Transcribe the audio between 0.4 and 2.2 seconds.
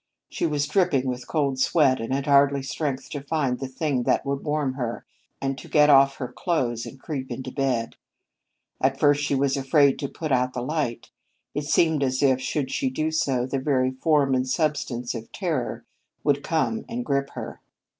was dripping with cold sweat, and